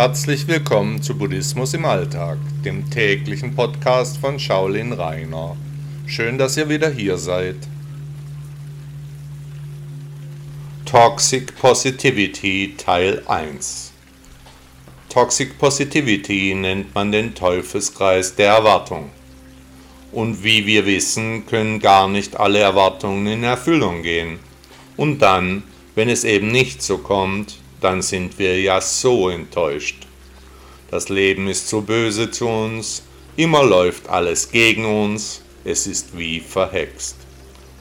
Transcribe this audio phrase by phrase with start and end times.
[0.00, 5.56] Herzlich willkommen zu Buddhismus im Alltag, dem täglichen Podcast von Shaolin Rainer.
[6.06, 7.56] Schön, dass ihr wieder hier seid.
[10.84, 13.92] Toxic Positivity Teil 1
[15.08, 19.10] Toxic Positivity nennt man den Teufelskreis der Erwartung.
[20.12, 24.38] Und wie wir wissen, können gar nicht alle Erwartungen in Erfüllung gehen.
[24.96, 25.64] Und dann,
[25.96, 30.06] wenn es eben nicht so kommt, dann sind wir ja so enttäuscht.
[30.90, 33.02] Das Leben ist so böse zu uns,
[33.36, 37.16] immer läuft alles gegen uns, es ist wie verhext.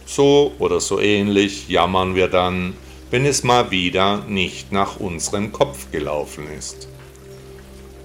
[0.05, 2.73] So oder so ähnlich jammern wir dann,
[3.11, 6.87] wenn es mal wieder nicht nach unserem Kopf gelaufen ist.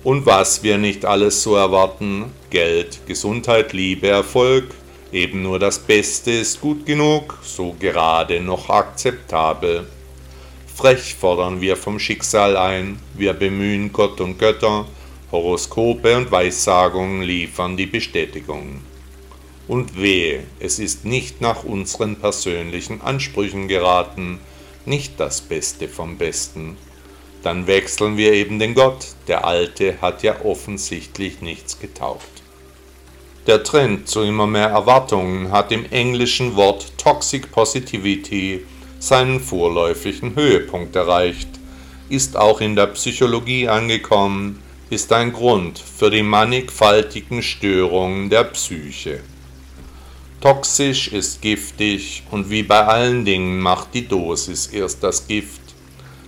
[0.04, 4.74] Und was wir nicht alles so erwarten, Geld, Gesundheit, Liebe, Erfolg,
[5.12, 9.86] eben nur das Beste ist gut genug, so gerade noch akzeptabel.
[10.74, 14.86] Frech fordern wir vom Schicksal ein, wir bemühen Gott und Götter,
[15.30, 18.80] Horoskope und Weissagungen liefern die Bestätigung.
[19.68, 24.40] Und wehe, es ist nicht nach unseren persönlichen Ansprüchen geraten,
[24.86, 26.76] nicht das Beste vom Besten.
[27.42, 32.42] Dann wechseln wir eben den Gott, der Alte hat ja offensichtlich nichts getaugt.
[33.46, 38.64] Der Trend zu immer mehr Erwartungen hat im englischen Wort Toxic Positivity
[39.02, 41.48] seinen vorläufigen Höhepunkt erreicht,
[42.08, 49.18] ist auch in der Psychologie angekommen, ist ein Grund für die mannigfaltigen Störungen der Psyche.
[50.40, 55.62] Toxisch ist giftig und wie bei allen Dingen macht die Dosis erst das Gift.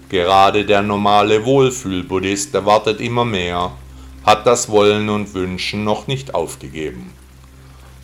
[0.08, 3.70] Gerade der normale Wohlfühlbuddhist erwartet immer mehr,
[4.24, 7.12] hat das Wollen und Wünschen noch nicht aufgegeben.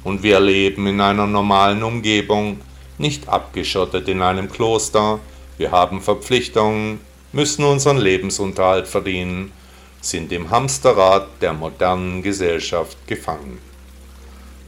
[0.05, 2.61] Und wir leben in einer normalen Umgebung,
[3.01, 5.19] nicht abgeschottet in einem Kloster,
[5.59, 7.01] wir haben Verpflichtungen,
[7.33, 9.53] müssen unseren Lebensunterhalt verdienen,
[10.01, 13.59] sind im Hamsterrad der modernen Gesellschaft gefangen.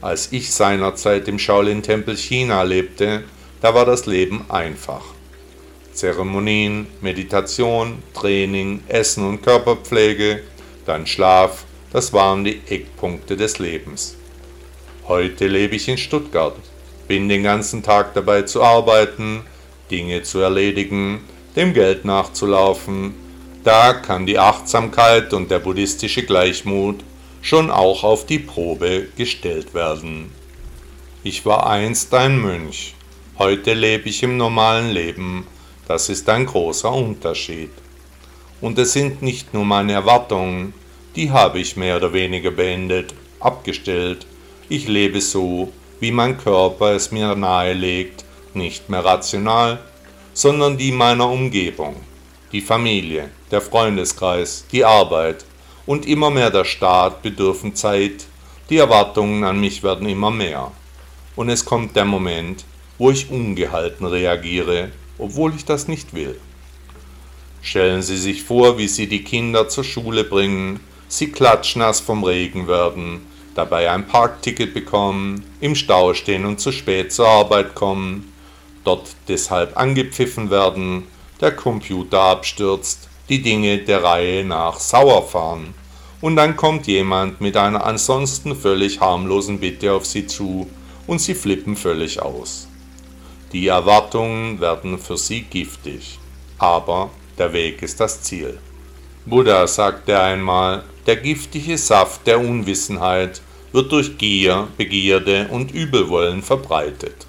[0.01, 3.23] Als ich seinerzeit im Shaolin-Tempel China lebte,
[3.61, 5.03] da war das Leben einfach.
[5.93, 10.43] Zeremonien, Meditation, Training, Essen und Körperpflege,
[10.85, 14.17] dann Schlaf, das waren die Eckpunkte des Lebens.
[15.07, 16.55] Heute lebe ich in Stuttgart,
[17.07, 19.41] bin den ganzen Tag dabei zu arbeiten,
[19.91, 21.21] Dinge zu erledigen,
[21.55, 23.13] dem Geld nachzulaufen.
[23.63, 27.03] Da kann die Achtsamkeit und der buddhistische Gleichmut
[27.41, 30.31] schon auch auf die Probe gestellt werden.
[31.23, 32.95] Ich war einst ein Mönch,
[33.37, 35.47] heute lebe ich im normalen Leben,
[35.87, 37.71] das ist ein großer Unterschied.
[38.61, 40.73] Und es sind nicht nur meine Erwartungen,
[41.15, 44.25] die habe ich mehr oder weniger beendet, abgestellt.
[44.69, 49.79] Ich lebe so, wie mein Körper es mir nahelegt, nicht mehr rational,
[50.33, 51.95] sondern die meiner Umgebung,
[52.51, 55.45] die Familie, der Freundeskreis, die Arbeit
[55.85, 58.25] und immer mehr der Staat bedürfen Zeit,
[58.69, 60.71] die Erwartungen an mich werden immer mehr.
[61.35, 62.65] Und es kommt der Moment,
[62.97, 66.39] wo ich ungehalten reagiere obwohl ich das nicht will.
[67.61, 72.67] Stellen Sie sich vor, wie Sie die Kinder zur Schule bringen, sie klatschnass vom Regen
[72.67, 73.21] werden,
[73.55, 78.33] dabei ein Parkticket bekommen, im Stau stehen und zu spät zur Arbeit kommen,
[78.83, 81.07] dort deshalb angepfiffen werden,
[81.41, 85.73] der Computer abstürzt, die Dinge der Reihe nach sauer fahren,
[86.21, 90.69] und dann kommt jemand mit einer ansonsten völlig harmlosen Bitte auf Sie zu
[91.05, 92.67] und Sie flippen völlig aus.
[93.53, 96.17] Die Erwartungen werden für sie giftig,
[96.57, 98.57] aber der Weg ist das Ziel.
[99.27, 103.41] Buddha sagte einmal, der giftige Saft der Unwissenheit
[103.71, 107.27] wird durch Gier, Begierde und Übelwollen verbreitet.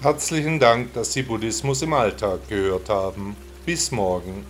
[0.00, 3.36] Herzlichen Dank, dass Sie Buddhismus im Alltag gehört haben.
[3.66, 4.44] Bis morgen.